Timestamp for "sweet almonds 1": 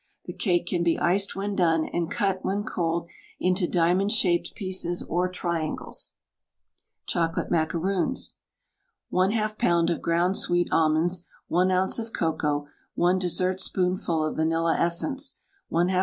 10.37-11.69